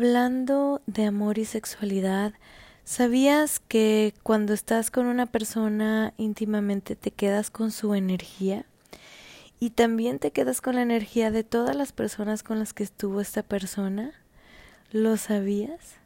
[0.00, 2.32] hablando de amor y sexualidad,
[2.84, 8.64] ¿sabías que cuando estás con una persona íntimamente te quedas con su energía?
[9.58, 13.20] Y también te quedas con la energía de todas las personas con las que estuvo
[13.20, 14.14] esta persona.
[14.90, 15.96] ¿Lo sabías?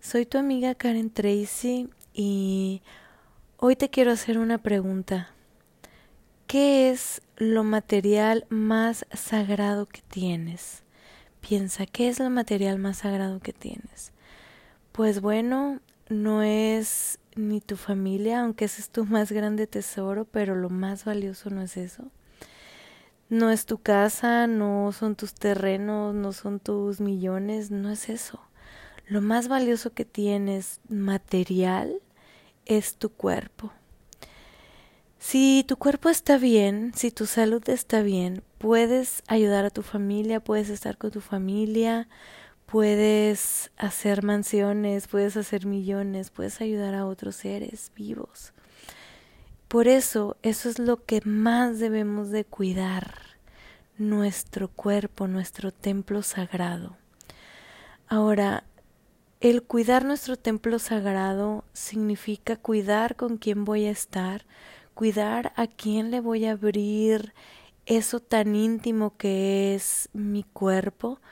[0.00, 2.82] Soy tu amiga Karen Tracy y
[3.58, 5.30] hoy te quiero hacer una pregunta.
[6.48, 10.82] ¿Qué es lo material más sagrado que tienes?
[11.40, 14.12] Piensa, ¿qué es lo material más sagrado que tienes?
[14.92, 20.54] Pues bueno, no es ni tu familia, aunque ese es tu más grande tesoro, pero
[20.54, 22.10] lo más valioso no es eso.
[23.28, 28.40] No es tu casa, no son tus terrenos, no son tus millones, no es eso.
[29.06, 32.00] Lo más valioso que tienes material
[32.66, 33.72] es tu cuerpo.
[35.20, 40.40] Si tu cuerpo está bien, si tu salud está bien, puedes ayudar a tu familia,
[40.40, 42.08] puedes estar con tu familia,
[42.64, 48.54] puedes hacer mansiones, puedes hacer millones, puedes ayudar a otros seres vivos.
[49.68, 53.14] Por eso, eso es lo que más debemos de cuidar,
[53.98, 56.96] nuestro cuerpo, nuestro templo sagrado.
[58.08, 58.64] Ahora,
[59.40, 64.46] el cuidar nuestro templo sagrado significa cuidar con quién voy a estar,
[65.00, 67.32] cuidar a quién le voy a abrir
[67.86, 71.22] eso tan íntimo que es mi cuerpo,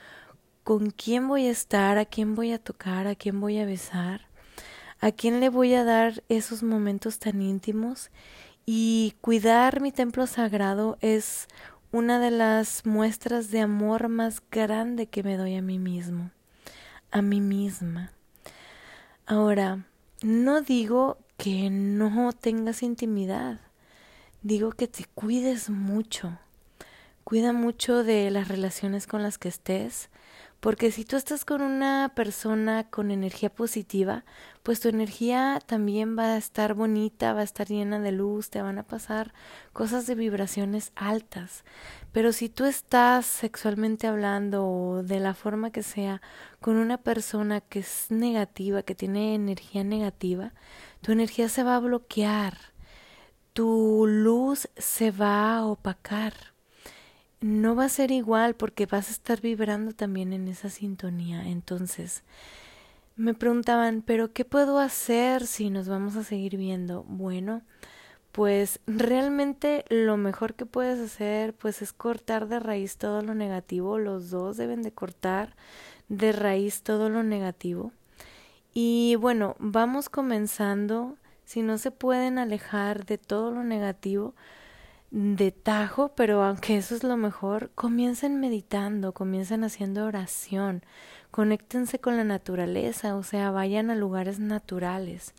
[0.64, 4.22] con quién voy a estar, a quién voy a tocar, a quién voy a besar,
[5.00, 8.10] a quién le voy a dar esos momentos tan íntimos
[8.64, 11.46] y cuidar mi templo sagrado es
[11.92, 16.30] una de las muestras de amor más grande que me doy a mí mismo,
[17.10, 18.12] a mí misma.
[19.26, 19.84] Ahora,
[20.22, 23.60] no digo que no tengas intimidad.
[24.42, 26.36] Digo que te cuides mucho.
[27.22, 30.10] Cuida mucho de las relaciones con las que estés,
[30.58, 34.24] porque si tú estás con una persona con energía positiva,
[34.64, 38.60] pues tu energía también va a estar bonita, va a estar llena de luz, te
[38.60, 39.32] van a pasar
[39.72, 41.64] cosas de vibraciones altas.
[42.10, 46.20] Pero si tú estás sexualmente hablando o de la forma que sea
[46.60, 50.52] con una persona que es negativa, que tiene energía negativa,
[51.00, 52.56] tu energía se va a bloquear,
[53.52, 56.34] tu luz se va a opacar.
[57.40, 61.48] No va a ser igual porque vas a estar vibrando también en esa sintonía.
[61.48, 62.24] Entonces,
[63.16, 67.04] me preguntaban, pero ¿qué puedo hacer si nos vamos a seguir viendo?
[67.04, 67.62] Bueno,
[68.32, 73.98] pues realmente lo mejor que puedes hacer pues es cortar de raíz todo lo negativo.
[73.98, 75.56] Los dos deben de cortar
[76.08, 77.92] de raíz todo lo negativo.
[78.74, 84.34] Y bueno, vamos comenzando, si no se pueden alejar de todo lo negativo,
[85.10, 90.82] de tajo, pero aunque eso es lo mejor, comiencen meditando, comiencen haciendo oración,
[91.30, 95.34] conéctense con la naturaleza, o sea, vayan a lugares naturales.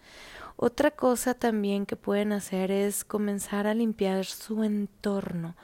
[0.56, 5.56] Otra cosa también que pueden hacer es comenzar a limpiar su entorno.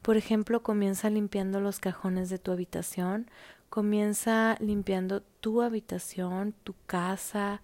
[0.00, 3.30] Por ejemplo, comienza limpiando los cajones de tu habitación,
[3.68, 7.60] Comienza limpiando tu habitación, tu casa,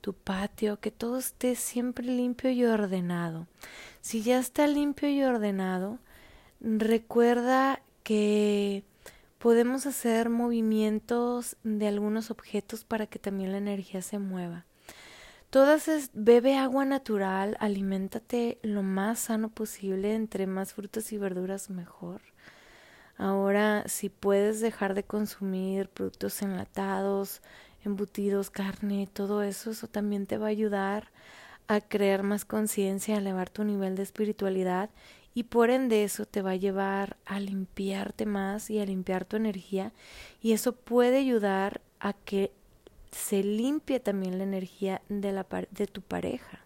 [0.00, 3.46] tu patio, que todo esté siempre limpio y ordenado.
[4.00, 5.98] Si ya está limpio y ordenado,
[6.60, 8.84] recuerda que
[9.38, 14.66] podemos hacer movimientos de algunos objetos para que también la energía se mueva.
[15.50, 21.70] Todas es, bebe agua natural, aliméntate lo más sano posible, entre más frutas y verduras
[21.70, 22.20] mejor.
[23.20, 27.42] Ahora, si puedes dejar de consumir productos enlatados,
[27.84, 31.08] embutidos, carne, todo eso, eso también te va a ayudar
[31.68, 34.88] a crear más conciencia, a elevar tu nivel de espiritualidad
[35.34, 39.36] y por ende eso te va a llevar a limpiarte más y a limpiar tu
[39.36, 39.92] energía
[40.40, 42.52] y eso puede ayudar a que
[43.10, 46.60] se limpie también la energía de, la, de tu pareja.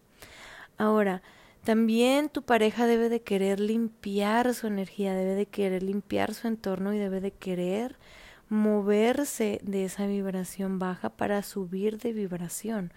[0.79, 1.21] Ahora,
[1.65, 6.93] también tu pareja debe de querer limpiar su energía, debe de querer limpiar su entorno
[6.93, 7.97] y debe de querer
[8.49, 12.93] moverse de esa vibración baja para subir de vibración.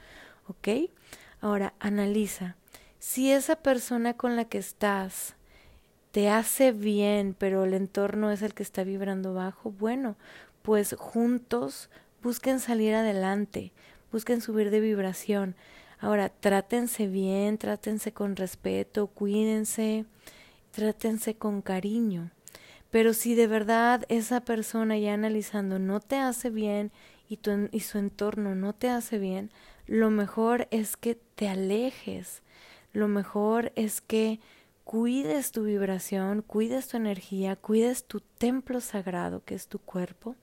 [0.48, 0.92] ¿Ok?
[1.40, 2.56] Ahora, analiza.
[3.00, 5.36] Si esa persona con la que estás
[6.12, 10.16] te hace bien, pero el entorno es el que está vibrando bajo, bueno,
[10.62, 11.90] pues juntos
[12.24, 13.72] busquen salir adelante,
[14.12, 15.56] busquen subir de vibración.
[16.00, 20.06] Ahora, trátense bien, trátense con respeto, cuídense,
[20.72, 22.32] trátense con cariño.
[22.92, 26.92] Pero si de verdad esa persona ya analizando no te hace bien
[27.28, 29.52] y, tu, y su entorno no te hace bien,
[29.88, 32.44] lo mejor es que te alejes.
[32.94, 34.40] Lo mejor es que
[34.84, 40.36] cuides tu vibración, cuides tu energía, cuides tu templo sagrado que es tu cuerpo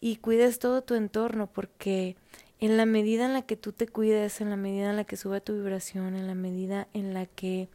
[0.00, 2.16] y cuides todo tu entorno porque
[2.64, 5.18] en la medida en la que tú te cuides, en la medida en la que
[5.18, 7.68] sube tu vibración, en la medida en la que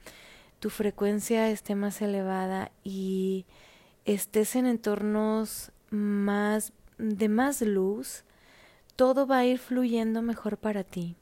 [0.60, 3.46] tu frecuencia esté más elevada y
[4.06, 8.24] estés en entornos más de más luz,
[8.96, 11.16] todo va a ir fluyendo mejor para ti.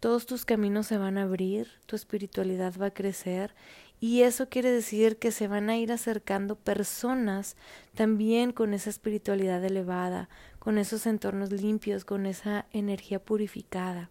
[0.00, 3.54] Todos tus caminos se van a abrir, tu espiritualidad va a crecer
[4.00, 7.56] y eso quiere decir que se van a ir acercando personas
[7.94, 10.30] también con esa espiritualidad elevada,
[10.66, 14.10] con esos entornos limpios, con esa energía purificada.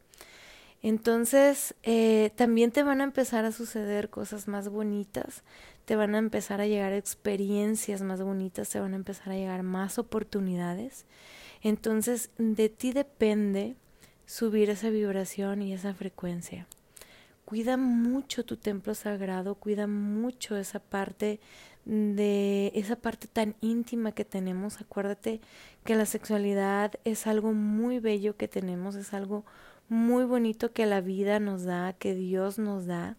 [0.82, 5.44] Entonces, eh, también te van a empezar a suceder cosas más bonitas,
[5.84, 9.64] te van a empezar a llegar experiencias más bonitas, te van a empezar a llegar
[9.64, 11.04] más oportunidades.
[11.62, 13.76] Entonces, de ti depende
[14.26, 16.68] subir esa vibración y esa frecuencia.
[17.44, 21.42] Cuida mucho tu templo sagrado, cuida mucho esa parte
[21.86, 24.82] de esa parte tan íntima que tenemos.
[24.82, 25.40] Acuérdate
[25.84, 29.46] que la sexualidad es algo muy bello que tenemos, es algo
[29.88, 33.18] muy bonito que la vida nos da, que Dios nos da,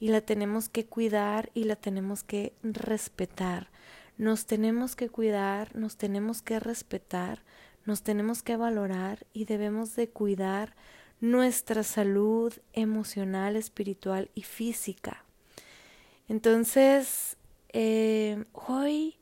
[0.00, 3.68] y la tenemos que cuidar y la tenemos que respetar.
[4.16, 7.42] Nos tenemos que cuidar, nos tenemos que respetar,
[7.86, 10.74] nos tenemos que valorar y debemos de cuidar
[11.20, 15.24] nuestra salud emocional, espiritual y física.
[16.28, 17.37] Entonces,
[17.70, 19.16] eh, hoy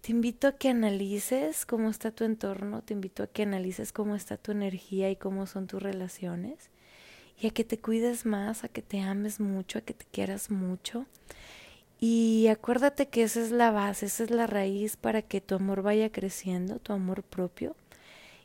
[0.00, 4.16] te invito a que analices cómo está tu entorno, te invito a que analices cómo
[4.16, 6.70] está tu energía y cómo son tus relaciones
[7.40, 10.50] y a que te cuides más, a que te ames mucho, a que te quieras
[10.50, 11.06] mucho.
[11.98, 15.82] Y acuérdate que esa es la base, esa es la raíz para que tu amor
[15.82, 17.76] vaya creciendo, tu amor propio.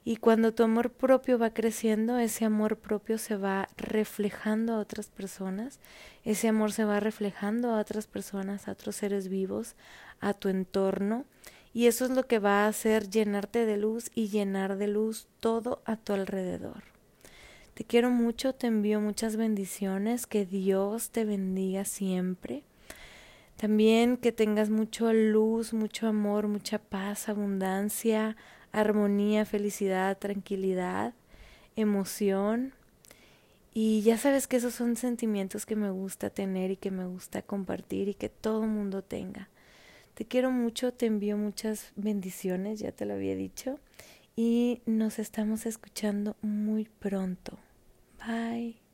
[0.07, 5.07] Y cuando tu amor propio va creciendo, ese amor propio se va reflejando a otras
[5.07, 5.79] personas,
[6.23, 9.75] ese amor se va reflejando a otras personas, a otros seres vivos,
[10.19, 11.25] a tu entorno.
[11.73, 15.27] Y eso es lo que va a hacer llenarte de luz y llenar de luz
[15.39, 16.83] todo a tu alrededor.
[17.73, 22.63] Te quiero mucho, te envío muchas bendiciones, que Dios te bendiga siempre.
[23.57, 28.37] También que tengas mucha luz, mucho amor, mucha paz, abundancia,
[28.75, 31.13] armonía, felicidad, tranquilidad,
[31.75, 32.73] emoción.
[33.73, 37.41] Y ya sabes que esos son sentimientos que me gusta tener y que me gusta
[37.41, 39.49] compartir y que todo mundo tenga.
[40.13, 43.79] Te quiero mucho, te envío muchas bendiciones, ya te lo había dicho,
[44.37, 47.57] y nos estamos escuchando muy pronto.
[48.25, 48.84] Bye.